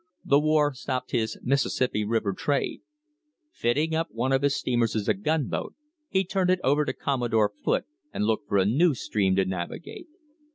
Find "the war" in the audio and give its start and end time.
0.25-0.73